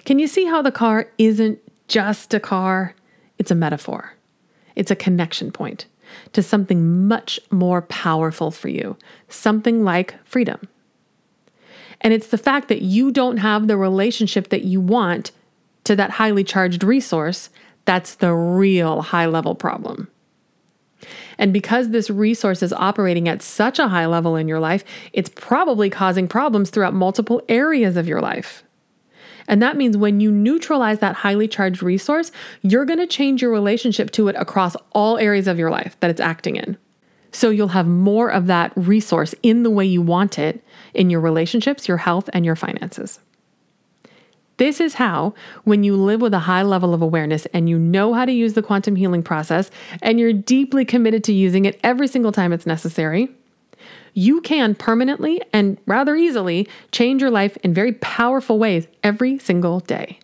Can 0.04 0.18
you 0.18 0.26
see 0.26 0.44
how 0.44 0.62
the 0.62 0.72
car 0.72 1.10
isn't 1.18 1.58
just 1.88 2.34
a 2.34 2.40
car? 2.40 2.94
It's 3.38 3.50
a 3.50 3.56
metaphor, 3.56 4.14
it's 4.76 4.90
a 4.90 4.96
connection 4.96 5.50
point 5.50 5.86
to 6.32 6.42
something 6.42 7.08
much 7.08 7.40
more 7.50 7.82
powerful 7.82 8.50
for 8.50 8.68
you, 8.68 8.96
something 9.28 9.82
like 9.82 10.14
freedom. 10.26 10.68
And 12.02 12.12
it's 12.12 12.28
the 12.28 12.38
fact 12.38 12.68
that 12.68 12.82
you 12.82 13.10
don't 13.10 13.38
have 13.38 13.66
the 13.66 13.76
relationship 13.76 14.48
that 14.48 14.64
you 14.64 14.80
want 14.80 15.30
to 15.84 15.96
that 15.96 16.10
highly 16.10 16.44
charged 16.44 16.84
resource 16.84 17.48
that's 17.84 18.16
the 18.16 18.32
real 18.32 19.02
high 19.02 19.26
level 19.26 19.54
problem. 19.54 20.08
And 21.42 21.52
because 21.52 21.88
this 21.88 22.08
resource 22.08 22.62
is 22.62 22.72
operating 22.72 23.28
at 23.28 23.42
such 23.42 23.80
a 23.80 23.88
high 23.88 24.06
level 24.06 24.36
in 24.36 24.46
your 24.46 24.60
life, 24.60 24.84
it's 25.12 25.28
probably 25.28 25.90
causing 25.90 26.28
problems 26.28 26.70
throughout 26.70 26.94
multiple 26.94 27.42
areas 27.48 27.96
of 27.96 28.06
your 28.06 28.20
life. 28.20 28.62
And 29.48 29.60
that 29.60 29.76
means 29.76 29.96
when 29.96 30.20
you 30.20 30.30
neutralize 30.30 31.00
that 31.00 31.16
highly 31.16 31.48
charged 31.48 31.82
resource, 31.82 32.30
you're 32.62 32.84
going 32.84 33.00
to 33.00 33.08
change 33.08 33.42
your 33.42 33.50
relationship 33.50 34.12
to 34.12 34.28
it 34.28 34.36
across 34.38 34.76
all 34.92 35.18
areas 35.18 35.48
of 35.48 35.58
your 35.58 35.72
life 35.72 35.96
that 35.98 36.10
it's 36.10 36.20
acting 36.20 36.54
in. 36.54 36.78
So 37.32 37.50
you'll 37.50 37.68
have 37.68 37.88
more 37.88 38.30
of 38.30 38.46
that 38.46 38.72
resource 38.76 39.34
in 39.42 39.64
the 39.64 39.70
way 39.70 39.84
you 39.84 40.00
want 40.00 40.38
it 40.38 40.64
in 40.94 41.10
your 41.10 41.20
relationships, 41.20 41.88
your 41.88 41.96
health, 41.96 42.30
and 42.32 42.44
your 42.44 42.54
finances. 42.54 43.18
This 44.62 44.78
is 44.78 44.94
how, 44.94 45.34
when 45.64 45.82
you 45.82 45.96
live 45.96 46.20
with 46.20 46.32
a 46.32 46.38
high 46.38 46.62
level 46.62 46.94
of 46.94 47.02
awareness 47.02 47.46
and 47.46 47.68
you 47.68 47.80
know 47.80 48.14
how 48.14 48.24
to 48.24 48.30
use 48.30 48.52
the 48.52 48.62
quantum 48.62 48.94
healing 48.94 49.24
process 49.24 49.72
and 50.00 50.20
you're 50.20 50.32
deeply 50.32 50.84
committed 50.84 51.24
to 51.24 51.32
using 51.32 51.64
it 51.64 51.80
every 51.82 52.06
single 52.06 52.30
time 52.30 52.52
it's 52.52 52.64
necessary, 52.64 53.28
you 54.14 54.40
can 54.40 54.76
permanently 54.76 55.42
and 55.52 55.78
rather 55.86 56.14
easily 56.14 56.68
change 56.92 57.20
your 57.20 57.30
life 57.32 57.56
in 57.64 57.74
very 57.74 57.94
powerful 57.94 58.56
ways 58.56 58.86
every 59.02 59.36
single 59.36 59.80
day. 59.80 60.20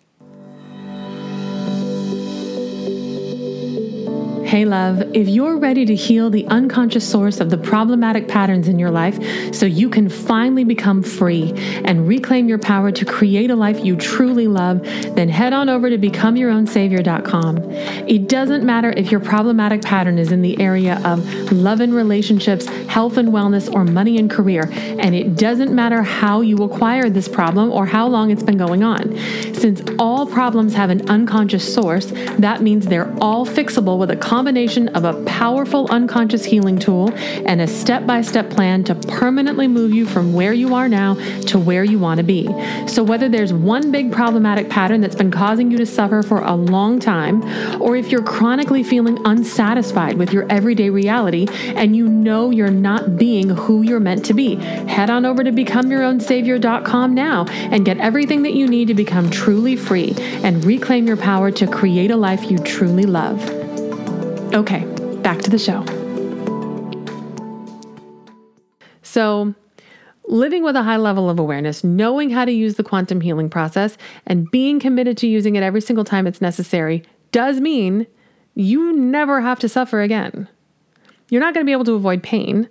Hey, 4.48 4.64
love, 4.64 5.02
if 5.14 5.28
you're 5.28 5.58
ready 5.58 5.84
to 5.84 5.94
heal 5.94 6.30
the 6.30 6.46
unconscious 6.46 7.06
source 7.06 7.38
of 7.38 7.50
the 7.50 7.58
problematic 7.58 8.28
patterns 8.28 8.66
in 8.66 8.78
your 8.78 8.90
life 8.90 9.54
so 9.54 9.66
you 9.66 9.90
can 9.90 10.08
finally 10.08 10.64
become 10.64 11.02
free 11.02 11.52
and 11.84 12.08
reclaim 12.08 12.48
your 12.48 12.56
power 12.58 12.90
to 12.90 13.04
create 13.04 13.50
a 13.50 13.54
life 13.54 13.84
you 13.84 13.94
truly 13.94 14.48
love, 14.48 14.82
then 15.14 15.28
head 15.28 15.52
on 15.52 15.68
over 15.68 15.90
to 15.90 15.98
becomeyourownsavior.com. 15.98 17.58
It 18.08 18.26
doesn't 18.30 18.64
matter 18.64 18.88
if 18.96 19.10
your 19.10 19.20
problematic 19.20 19.82
pattern 19.82 20.18
is 20.18 20.32
in 20.32 20.40
the 20.40 20.58
area 20.58 20.98
of 21.04 21.52
love 21.52 21.80
and 21.80 21.94
relationships, 21.94 22.64
health 22.86 23.18
and 23.18 23.28
wellness, 23.28 23.70
or 23.70 23.84
money 23.84 24.16
and 24.16 24.30
career, 24.30 24.70
and 24.72 25.14
it 25.14 25.36
doesn't 25.36 25.74
matter 25.74 26.02
how 26.02 26.40
you 26.40 26.56
acquired 26.62 27.12
this 27.12 27.28
problem 27.28 27.70
or 27.70 27.84
how 27.84 28.08
long 28.08 28.30
it's 28.30 28.42
been 28.42 28.56
going 28.56 28.82
on. 28.82 29.14
Since 29.52 29.82
all 29.98 30.24
problems 30.24 30.72
have 30.72 30.88
an 30.88 31.06
unconscious 31.10 31.70
source, 31.74 32.06
that 32.38 32.62
means 32.62 32.86
they're 32.86 33.14
all 33.20 33.44
fixable 33.44 33.98
with 33.98 34.10
a 34.10 34.16
combination 34.38 34.86
of 34.90 35.02
a 35.02 35.20
powerful 35.24 35.88
unconscious 35.90 36.44
healing 36.44 36.78
tool 36.78 37.12
and 37.44 37.60
a 37.60 37.66
step 37.66 38.06
by 38.06 38.20
step 38.20 38.48
plan 38.48 38.84
to 38.84 38.94
permanently 38.94 39.66
move 39.66 39.92
you 39.92 40.06
from 40.06 40.32
where 40.32 40.52
you 40.52 40.76
are 40.76 40.88
now 40.88 41.14
to 41.40 41.58
where 41.58 41.82
you 41.82 41.98
want 41.98 42.18
to 42.18 42.22
be. 42.22 42.46
So, 42.86 43.02
whether 43.02 43.28
there's 43.28 43.52
one 43.52 43.90
big 43.90 44.12
problematic 44.12 44.70
pattern 44.70 45.00
that's 45.00 45.16
been 45.16 45.32
causing 45.32 45.72
you 45.72 45.78
to 45.78 45.84
suffer 45.84 46.22
for 46.22 46.38
a 46.38 46.54
long 46.54 47.00
time, 47.00 47.42
or 47.82 47.96
if 47.96 48.12
you're 48.12 48.22
chronically 48.22 48.84
feeling 48.84 49.18
unsatisfied 49.26 50.16
with 50.16 50.32
your 50.32 50.46
everyday 50.48 50.88
reality 50.88 51.48
and 51.74 51.96
you 51.96 52.06
know 52.06 52.52
you're 52.52 52.70
not 52.70 53.16
being 53.16 53.48
who 53.48 53.82
you're 53.82 53.98
meant 53.98 54.24
to 54.26 54.34
be, 54.34 54.54
head 54.54 55.10
on 55.10 55.24
over 55.24 55.42
to 55.42 55.50
becomeyourownsavior.com 55.50 57.12
now 57.12 57.44
and 57.72 57.84
get 57.84 57.98
everything 57.98 58.44
that 58.44 58.52
you 58.52 58.68
need 58.68 58.86
to 58.86 58.94
become 58.94 59.30
truly 59.30 59.74
free 59.74 60.14
and 60.44 60.64
reclaim 60.64 61.08
your 61.08 61.16
power 61.16 61.50
to 61.50 61.66
create 61.66 62.12
a 62.12 62.16
life 62.16 62.48
you 62.48 62.56
truly 62.58 63.02
love. 63.02 63.57
Okay, 64.54 64.84
back 65.22 65.40
to 65.42 65.50
the 65.50 65.58
show. 65.58 65.84
So, 69.02 69.54
living 70.26 70.62
with 70.62 70.76
a 70.76 70.82
high 70.82 70.96
level 70.96 71.28
of 71.28 71.38
awareness, 71.38 71.84
knowing 71.84 72.30
how 72.30 72.44
to 72.44 72.52
use 72.52 72.76
the 72.76 72.84
quantum 72.84 73.20
healing 73.20 73.50
process, 73.50 73.96
and 74.26 74.50
being 74.50 74.80
committed 74.80 75.16
to 75.18 75.26
using 75.26 75.56
it 75.56 75.62
every 75.62 75.80
single 75.80 76.04
time 76.04 76.26
it's 76.26 76.40
necessary 76.40 77.02
does 77.32 77.60
mean 77.60 78.06
you 78.54 78.96
never 78.96 79.40
have 79.40 79.58
to 79.60 79.68
suffer 79.68 80.00
again. 80.00 80.48
You're 81.30 81.40
not 81.40 81.54
going 81.54 81.64
to 81.64 81.68
be 81.68 81.72
able 81.72 81.84
to 81.84 81.94
avoid 81.94 82.22
pain 82.22 82.68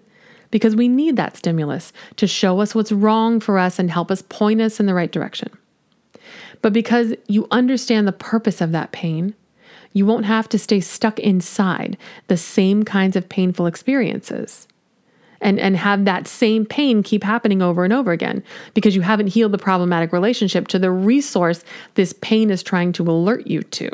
because 0.51 0.75
we 0.75 0.88
need 0.88 1.15
that 1.15 1.38
stimulus 1.38 1.93
to 2.15 2.27
show 2.27 2.60
us 2.60 2.74
what's 2.74 2.91
wrong 2.91 3.39
for 3.39 3.60
us 3.60 3.79
and 3.79 3.91
help 3.91 4.10
us 4.12 4.22
point 4.24 4.62
us 4.62 4.79
in 4.79 4.86
the 4.86 4.93
right 4.93 5.12
direction. 5.12 5.50
But 6.62 6.74
because 6.74 7.13
you 7.27 7.48
understand 7.51 8.07
the 8.07 8.13
purpose 8.13 8.62
of 8.62 8.72
that 8.72 8.91
pain, 8.91 9.36
you 9.94 10.06
won't 10.06 10.25
have 10.25 10.48
to 10.50 10.60
stay 10.60 10.79
stuck 10.79 11.20
inside 11.20 11.98
the 12.27 12.38
same 12.38 12.84
kinds 12.84 13.15
of 13.15 13.29
painful 13.29 13.65
experiences 13.65 14.67
and, 15.41 15.60
and 15.60 15.77
have 15.77 16.06
that 16.06 16.27
same 16.27 16.65
pain 16.65 17.03
keep 17.03 17.24
happening 17.24 17.62
over 17.62 17.84
and 17.84 17.94
over 17.94 18.12
again 18.12 18.44
because 18.74 18.96
you 18.96 19.01
haven't 19.01 19.27
healed 19.27 19.51
the 19.51 19.58
problematic 19.58 20.12
relationship 20.12 20.67
to 20.70 20.79
the 20.79 20.91
resource 20.91 21.63
this 21.96 22.13
pain 22.22 22.50
is 22.50 22.63
trying 22.63 22.91
to 22.94 23.03
alert 23.03 23.48
you 23.48 23.62
to. 23.63 23.89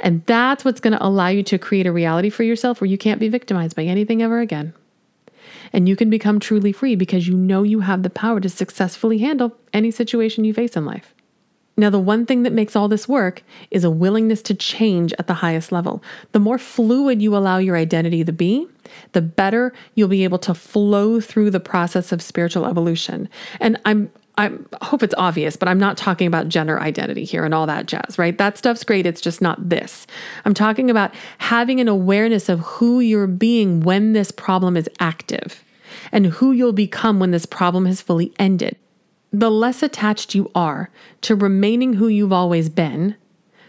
And 0.00 0.24
that's 0.26 0.64
what's 0.64 0.80
going 0.80 0.94
to 0.94 1.04
allow 1.04 1.28
you 1.28 1.42
to 1.44 1.58
create 1.58 1.86
a 1.86 1.92
reality 1.92 2.28
for 2.28 2.42
yourself 2.42 2.80
where 2.80 2.90
you 2.90 2.98
can't 2.98 3.20
be 3.20 3.28
victimized 3.28 3.76
by 3.76 3.84
anything 3.84 4.20
ever 4.20 4.40
again. 4.40 4.74
And 5.72 5.88
you 5.88 5.96
can 5.96 6.10
become 6.10 6.40
truly 6.40 6.72
free 6.72 6.96
because 6.96 7.28
you 7.28 7.36
know 7.36 7.62
you 7.62 7.80
have 7.80 8.02
the 8.02 8.10
power 8.10 8.40
to 8.40 8.48
successfully 8.48 9.18
handle 9.18 9.56
any 9.72 9.90
situation 9.90 10.44
you 10.44 10.52
face 10.52 10.76
in 10.76 10.84
life. 10.84 11.14
Now, 11.82 11.90
the 11.90 11.98
one 11.98 12.26
thing 12.26 12.44
that 12.44 12.52
makes 12.52 12.76
all 12.76 12.86
this 12.86 13.08
work 13.08 13.42
is 13.72 13.82
a 13.82 13.90
willingness 13.90 14.40
to 14.42 14.54
change 14.54 15.12
at 15.18 15.26
the 15.26 15.34
highest 15.34 15.72
level. 15.72 16.00
The 16.30 16.38
more 16.38 16.56
fluid 16.56 17.20
you 17.20 17.36
allow 17.36 17.58
your 17.58 17.76
identity 17.76 18.22
to 18.22 18.30
be, 18.30 18.68
the 19.14 19.20
better 19.20 19.72
you'll 19.96 20.06
be 20.06 20.22
able 20.22 20.38
to 20.38 20.54
flow 20.54 21.20
through 21.20 21.50
the 21.50 21.58
process 21.58 22.12
of 22.12 22.22
spiritual 22.22 22.66
evolution. 22.66 23.28
And 23.58 23.80
I'm 23.84 24.12
I 24.38 24.52
hope 24.80 25.02
it's 25.02 25.14
obvious, 25.18 25.56
but 25.56 25.68
I'm 25.68 25.80
not 25.80 25.96
talking 25.96 26.28
about 26.28 26.48
gender 26.48 26.80
identity 26.80 27.24
here 27.24 27.44
and 27.44 27.52
all 27.52 27.66
that 27.66 27.86
jazz, 27.86 28.16
right? 28.16 28.38
That 28.38 28.56
stuff's 28.56 28.84
great. 28.84 29.04
It's 29.04 29.20
just 29.20 29.42
not 29.42 29.68
this. 29.68 30.06
I'm 30.44 30.54
talking 30.54 30.88
about 30.88 31.12
having 31.38 31.80
an 31.80 31.88
awareness 31.88 32.48
of 32.48 32.60
who 32.60 33.00
you're 33.00 33.26
being 33.26 33.80
when 33.80 34.12
this 34.12 34.30
problem 34.30 34.76
is 34.76 34.88
active 35.00 35.64
and 36.12 36.26
who 36.26 36.52
you'll 36.52 36.72
become 36.72 37.18
when 37.18 37.32
this 37.32 37.44
problem 37.44 37.86
has 37.86 38.00
fully 38.00 38.32
ended 38.38 38.78
the 39.32 39.50
less 39.50 39.82
attached 39.82 40.34
you 40.34 40.50
are 40.54 40.90
to 41.22 41.34
remaining 41.34 41.94
who 41.94 42.08
you've 42.08 42.32
always 42.32 42.68
been, 42.68 43.16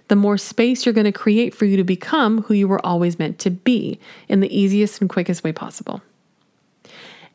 the 0.09 0.15
more 0.15 0.37
space 0.37 0.85
you're 0.85 0.93
going 0.93 1.05
to 1.05 1.11
create 1.11 1.55
for 1.55 1.65
you 1.65 1.77
to 1.77 1.83
become 1.83 2.43
who 2.43 2.53
you 2.53 2.67
were 2.67 2.85
always 2.85 3.17
meant 3.17 3.39
to 3.39 3.49
be 3.49 3.99
in 4.27 4.41
the 4.41 4.55
easiest 4.55 4.99
and 4.99 5.09
quickest 5.09 5.43
way 5.43 5.53
possible. 5.53 6.01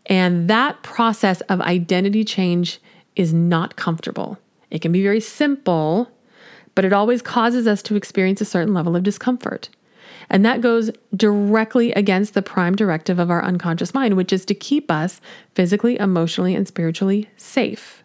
And 0.07 0.49
that 0.49 0.83
process 0.83 1.41
of 1.43 1.61
identity 1.61 2.25
change 2.25 2.81
is 3.17 3.33
not 3.33 3.77
comfortable. 3.77 4.39
It 4.71 4.81
can 4.81 4.93
be 4.93 5.03
very 5.03 5.21
simple, 5.21 6.11
but 6.75 6.85
it 6.85 6.93
always 6.93 7.23
causes 7.23 7.67
us 7.67 7.83
to 7.83 7.97
experience 7.97 8.41
a 8.41 8.47
certain 8.47 8.75
level 8.75 8.95
of 8.95 9.03
discomfort. 9.03 9.71
And 10.31 10.45
that 10.45 10.61
goes 10.61 10.91
directly 11.17 11.93
against 11.93 12.35
the 12.35 12.43
prime 12.43 12.77
directive 12.77 13.19
of 13.19 13.31
our 13.31 13.43
unconscious 13.43 13.95
mind, 13.95 14.17
which 14.17 14.33
is 14.33 14.45
to 14.45 14.55
keep 14.55 14.91
us 14.91 15.21
physically, 15.55 15.99
emotionally, 15.99 16.55
and 16.55 16.69
spiritually 16.69 17.31
safe. 17.37 18.05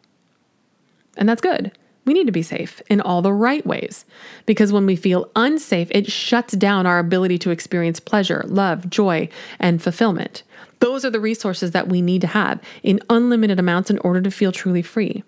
And 1.17 1.27
that's 1.27 1.41
good. 1.41 1.71
We 2.05 2.13
need 2.13 2.25
to 2.25 2.33
be 2.33 2.43
safe 2.43 2.81
in 2.89 2.99
all 2.99 3.21
the 3.21 3.31
right 3.31 3.65
ways 3.65 4.05
because 4.45 4.73
when 4.73 4.85
we 4.85 4.95
feel 4.95 5.31
unsafe, 5.35 5.87
it 5.91 6.11
shuts 6.11 6.53
down 6.53 6.85
our 6.85 6.99
ability 6.99 7.37
to 7.39 7.51
experience 7.51 7.99
pleasure, 7.99 8.43
love, 8.45 8.89
joy, 8.89 9.29
and 9.57 9.81
fulfillment. 9.81 10.43
Those 10.79 11.05
are 11.05 11.09
the 11.09 11.19
resources 11.21 11.71
that 11.71 11.87
we 11.87 12.01
need 12.01 12.19
to 12.21 12.27
have 12.27 12.59
in 12.81 12.99
unlimited 13.09 13.57
amounts 13.57 13.89
in 13.89 13.99
order 13.99 14.21
to 14.21 14.31
feel 14.31 14.51
truly 14.51 14.81
free. 14.81 15.23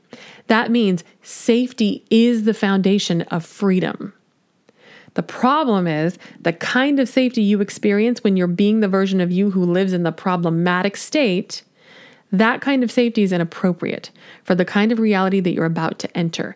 That 0.47 0.69
means 0.69 1.05
safety 1.21 2.03
is 2.09 2.43
the 2.43 2.53
foundation 2.53 3.21
of 3.23 3.45
freedom. 3.45 4.13
The 5.13 5.23
problem 5.23 5.87
is 5.87 6.17
the 6.41 6.51
kind 6.51 6.99
of 6.99 7.07
safety 7.07 7.41
you 7.41 7.61
experience 7.61 8.21
when 8.21 8.35
you're 8.35 8.47
being 8.47 8.81
the 8.81 8.89
version 8.89 9.21
of 9.21 9.31
you 9.31 9.51
who 9.51 9.63
lives 9.63 9.93
in 9.93 10.03
the 10.03 10.11
problematic 10.11 10.97
state 10.97 11.63
that 12.31 12.61
kind 12.61 12.83
of 12.83 12.91
safety 12.91 13.23
is 13.23 13.31
inappropriate 13.31 14.11
for 14.43 14.55
the 14.55 14.65
kind 14.65 14.91
of 14.91 14.99
reality 14.99 15.39
that 15.39 15.53
you're 15.53 15.65
about 15.65 15.99
to 15.99 16.17
enter. 16.17 16.55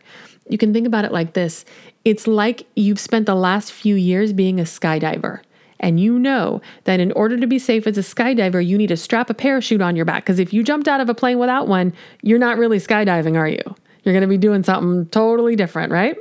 You 0.49 0.57
can 0.57 0.73
think 0.73 0.87
about 0.87 1.05
it 1.05 1.11
like 1.11 1.33
this 1.33 1.65
it's 2.05 2.27
like 2.27 2.65
you've 2.75 2.99
spent 2.99 3.25
the 3.25 3.35
last 3.35 3.71
few 3.71 3.95
years 3.95 4.33
being 4.33 4.59
a 4.59 4.63
skydiver. 4.63 5.41
And 5.81 5.99
you 5.99 6.19
know 6.19 6.61
that 6.83 6.99
in 6.99 7.11
order 7.13 7.37
to 7.37 7.47
be 7.47 7.57
safe 7.57 7.87
as 7.87 7.97
a 7.97 8.01
skydiver, 8.01 8.65
you 8.65 8.77
need 8.77 8.87
to 8.87 8.97
strap 8.97 9.29
a 9.29 9.33
parachute 9.33 9.81
on 9.81 9.95
your 9.95 10.05
back. 10.05 10.23
Because 10.23 10.39
if 10.39 10.53
you 10.53 10.61
jumped 10.63 10.87
out 10.89 10.99
of 10.99 11.07
a 11.07 11.13
plane 11.13 11.39
without 11.39 11.67
one, 11.67 11.93
you're 12.21 12.39
not 12.39 12.57
really 12.57 12.79
skydiving, 12.79 13.37
are 13.37 13.47
you? 13.47 13.61
You're 14.03 14.13
going 14.13 14.21
to 14.21 14.27
be 14.27 14.37
doing 14.37 14.63
something 14.63 15.05
totally 15.07 15.55
different, 15.55 15.91
right? 15.91 16.17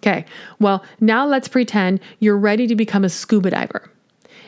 Okay, 0.00 0.24
well, 0.58 0.84
now 1.00 1.26
let's 1.26 1.48
pretend 1.48 2.00
you're 2.18 2.36
ready 2.36 2.66
to 2.66 2.76
become 2.76 3.04
a 3.04 3.08
scuba 3.08 3.50
diver 3.50 3.90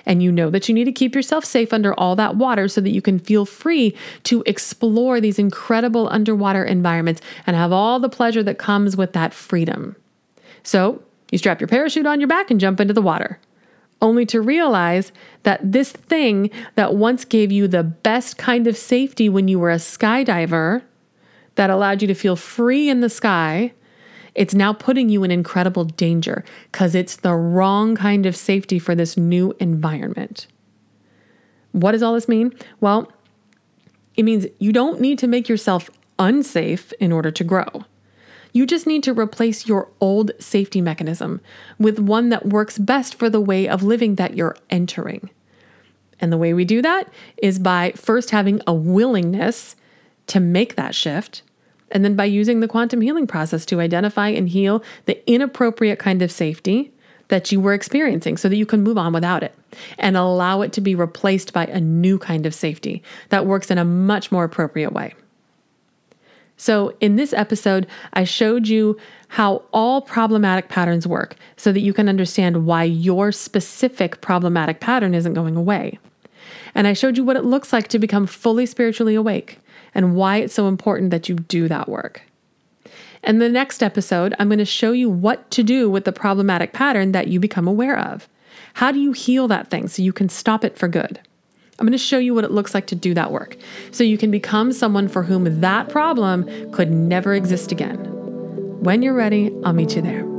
And 0.07 0.23
you 0.23 0.31
know 0.31 0.51
that 0.51 0.69
you 0.69 0.75
need 0.75 0.85
to 0.85 0.93
keep 0.93 1.15
yourself 1.15 1.45
safe 1.45 1.73
under 1.73 1.93
all 1.95 2.15
that 2.17 2.37
water 2.37 2.69
so 2.69 2.81
that 2.81 2.91
you 2.91 3.03
can 3.03 3.19
feel 3.19 3.45
free 3.45 3.95
to 4.23 4.43
explore 4.47 5.21
these 5.21 5.39
incredible 5.39 6.09
underwater 6.11 6.65
environments 6.65 7.21
and 7.47 7.57
have 7.57 7.73
all 7.73 7.99
the 7.99 8.09
pleasure 8.09 8.43
that 8.45 8.59
comes 8.59 8.97
with 8.97 9.13
that 9.15 9.35
freedom. 9.35 9.97
So 10.63 11.03
you 11.33 11.39
strap 11.39 11.61
your 11.61 11.69
parachute 11.69 12.07
on 12.07 12.21
your 12.21 12.29
back 12.29 12.51
and 12.51 12.61
jump 12.61 12.81
into 12.81 12.95
the 12.95 13.03
water, 13.03 13.41
only 14.01 14.25
to 14.27 14.41
realize 14.41 15.11
that 15.43 15.61
this 15.73 15.91
thing 15.91 16.51
that 16.77 16.95
once 16.95 17.25
gave 17.25 17.51
you 17.51 17.67
the 17.67 17.83
best 17.83 18.39
kind 18.39 18.67
of 18.67 18.77
safety 18.77 19.29
when 19.29 19.49
you 19.49 19.59
were 19.59 19.71
a 19.71 19.77
skydiver, 19.77 20.83
that 21.57 21.71
allowed 21.71 22.03
you 22.03 22.09
to 22.09 22.15
feel 22.15 22.37
free 22.37 22.89
in 22.89 23.01
the 23.01 23.09
sky, 23.09 23.73
it's 24.37 24.55
now 24.55 24.73
putting 24.73 25.09
you 25.09 25.25
in 25.25 25.31
incredible 25.31 25.85
danger 25.85 26.45
because 26.71 26.95
it's 26.95 27.17
the 27.17 27.35
wrong 27.35 27.97
kind 27.97 28.27
of 28.27 28.37
safety 28.37 28.79
for 28.79 28.95
this 28.95 29.17
new 29.17 29.55
environment. 29.59 30.47
What 31.73 31.93
does 31.93 32.03
all 32.03 32.15
this 32.15 32.29
mean? 32.29 32.55
Well, 32.81 33.11
it 34.15 34.25
means 34.25 34.47
you 34.59 34.73
don't 34.73 35.01
need 35.01 35.19
to 35.19 35.27
make 35.27 35.49
yourself 35.49 35.91
unsafe 36.19 36.93
in 37.01 37.13
order 37.13 37.31
to 37.31 37.45
grow. 37.45 37.85
You 38.53 38.67
just 38.67 38.87
need 38.87 39.03
to 39.03 39.13
replace 39.13 39.67
your 39.67 39.91
old 40.01 40.31
safety 40.39 40.81
mechanism 40.81 41.41
with 41.79 41.99
one 41.99 42.31
that 42.31 42.47
works 42.47 42.79
best 42.79 43.15
for 43.15 43.29
the 43.29 43.41
way 43.41 43.69
of 43.69 43.83
living 43.83 44.15
that 44.15 44.35
you're 44.35 44.57
entering. 44.71 45.29
And 46.21 46.33
the 46.33 46.39
way 46.39 46.55
we 46.55 46.65
do 46.65 46.81
that 46.81 47.11
is 47.37 47.59
by 47.59 47.93
first 47.93 48.31
having 48.31 48.63
a 48.67 48.73
willingness 48.73 49.77
to 50.29 50.41
make 50.41 50.77
that 50.77 50.95
shift, 50.95 51.43
and 51.91 52.05
then 52.05 52.17
by 52.17 52.25
using 52.25 52.61
the 52.61 52.69
quantum 52.69 53.01
healing 53.01 53.27
process 53.27 53.65
to 53.67 53.81
identify 53.81 54.29
and 54.29 54.49
heal 54.49 54.83
the 55.05 55.31
inappropriate 55.31 55.99
kind 55.99 56.23
of 56.23 56.33
safety 56.33 56.93
that 57.29 57.51
you 57.51 57.61
were 57.61 57.75
experiencing 57.75 58.37
so 58.37 58.49
that 58.49 58.57
you 58.57 58.67
can 58.67 58.83
move 58.83 58.99
on 58.99 59.13
without 59.13 59.43
it 59.43 59.55
and 59.99 60.17
allow 60.17 60.63
it 60.63 60.73
to 60.73 60.81
be 60.81 60.95
replaced 60.95 61.53
by 61.53 61.67
a 61.67 61.81
new 61.81 62.19
kind 62.19 62.47
of 62.47 62.55
safety 62.55 63.03
that 63.31 63.47
works 63.47 63.71
in 63.71 63.79
a 63.79 63.85
much 63.85 64.31
more 64.31 64.45
appropriate 64.45 64.93
way. 64.93 65.15
So, 66.59 66.97
in 67.01 67.17
this 67.17 67.35
episode, 67.35 67.87
I 68.15 68.25
showed 68.25 68.67
you 68.67 68.97
how 69.29 69.63
all 69.75 70.01
problematic 70.01 70.71
patterns 70.71 71.07
work 71.07 71.37
so 71.57 71.71
that 71.71 71.81
you 71.81 71.93
can 71.93 72.09
understand 72.09 72.65
why 72.65 72.85
your 72.85 73.31
specific 73.31 74.23
problematic 74.23 74.81
pattern 74.81 75.15
isn't 75.15 75.35
going 75.35 75.57
away. 75.57 75.99
And 76.75 76.87
I 76.87 76.95
showed 76.95 77.19
you 77.19 77.25
what 77.25 77.37
it 77.37 77.45
looks 77.45 77.73
like 77.73 77.89
to 77.89 77.99
become 77.99 78.27
fully 78.27 78.65
spiritually 78.65 79.15
awake 79.15 79.59
and 79.97 80.15
why 80.15 80.37
it's 80.37 80.55
so 80.55 80.69
important 80.69 81.11
that 81.11 81.29
you 81.29 81.35
do 81.35 81.67
that 81.69 81.89
work. 81.89 82.23
In 83.25 83.39
the 83.39 83.49
next 83.49 83.83
episode, 83.83 84.35
I'm 84.39 84.49
going 84.49 84.59
to 84.59 84.65
show 84.65 84.93
you 84.93 85.09
what 85.09 85.51
to 85.53 85.63
do 85.65 85.91
with 85.91 86.05
the 86.05 86.13
problematic 86.13 86.75
pattern 86.75 87.13
that 87.13 87.29
you 87.29 87.41
become 87.41 87.67
aware 87.67 87.99
of. 87.99 88.29
How 88.75 88.93
do 88.93 89.01
you 89.01 89.13
heal 89.13 89.49
that 89.49 89.69
thing 89.69 89.89
so 89.89 90.03
you 90.03 90.13
can 90.13 90.29
stop 90.29 90.65
it 90.65 90.79
for 90.79 90.87
good? 90.87 91.19
I'm 91.79 91.87
going 91.87 91.93
to 91.93 91.99
show 91.99 92.19
you 92.19 92.35
what 92.35 92.45
it 92.45 92.51
looks 92.51 92.75
like 92.75 92.87
to 92.89 92.95
do 92.95 93.15
that 93.15 93.33
work 93.33 93.57
so 93.91 94.05
you 94.05 94.19
can 94.19 94.31
become 94.31 94.71
someone 94.71 95.09
for 95.09 95.23
whom 95.23 95.61
that 95.63 95.89
problem 95.89 96.45
could 96.73 96.91
never 96.91 97.35
exist 97.35 97.73
again. 97.73 97.97
When 98.83 99.03
you're 99.03 99.15
ready, 99.15 99.51
I'll 99.65 99.73
meet 99.73 99.97
you 99.97 100.03
there. 100.03 100.36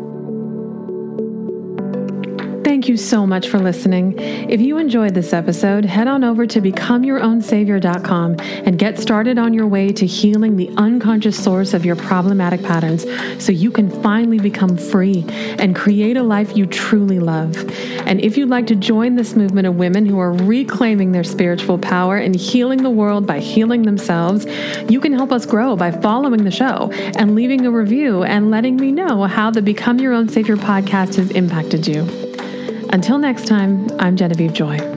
Thank 2.77 2.89
you 2.89 2.97
so 2.97 3.25
much 3.25 3.49
for 3.49 3.57
listening. 3.57 4.13
If 4.19 4.61
you 4.61 4.77
enjoyed 4.77 5.15
this 5.15 5.33
episode, 5.33 5.83
head 5.83 6.07
on 6.07 6.23
over 6.23 6.45
to 6.45 6.61
becomeyourownsavior.com 6.61 8.35
and 8.39 8.77
get 8.77 8.99
started 8.99 9.39
on 9.39 9.51
your 9.55 9.65
way 9.65 9.91
to 9.93 10.05
healing 10.05 10.57
the 10.57 10.69
unconscious 10.77 11.43
source 11.43 11.73
of 11.73 11.85
your 11.85 11.95
problematic 11.95 12.61
patterns 12.61 13.07
so 13.43 13.51
you 13.51 13.71
can 13.71 13.89
finally 14.03 14.37
become 14.37 14.77
free 14.77 15.25
and 15.57 15.75
create 15.75 16.17
a 16.17 16.21
life 16.21 16.55
you 16.55 16.67
truly 16.67 17.17
love. 17.17 17.57
And 18.05 18.21
if 18.21 18.37
you'd 18.37 18.49
like 18.49 18.67
to 18.67 18.75
join 18.75 19.15
this 19.15 19.35
movement 19.35 19.65
of 19.65 19.77
women 19.77 20.05
who 20.05 20.19
are 20.19 20.33
reclaiming 20.33 21.13
their 21.13 21.23
spiritual 21.23 21.79
power 21.79 22.17
and 22.17 22.35
healing 22.35 22.83
the 22.83 22.91
world 22.91 23.25
by 23.25 23.39
healing 23.39 23.81
themselves, 23.81 24.45
you 24.87 24.99
can 24.99 25.13
help 25.13 25.31
us 25.31 25.47
grow 25.47 25.75
by 25.75 25.89
following 25.89 26.43
the 26.43 26.51
show 26.51 26.91
and 27.17 27.33
leaving 27.33 27.65
a 27.65 27.71
review 27.71 28.21
and 28.23 28.51
letting 28.51 28.75
me 28.75 28.91
know 28.91 29.23
how 29.23 29.49
the 29.49 29.63
Become 29.63 29.97
Your 29.97 30.13
Own 30.13 30.29
Savior 30.29 30.57
podcast 30.57 31.15
has 31.15 31.31
impacted 31.31 31.87
you. 31.87 32.26
Until 32.91 33.17
next 33.17 33.47
time, 33.47 33.87
I'm 33.99 34.15
Genevieve 34.15 34.53
Joy. 34.53 34.96